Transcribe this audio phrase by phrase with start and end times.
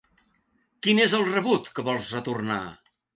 [0.87, 2.57] Quin és el rebut que vols retornar?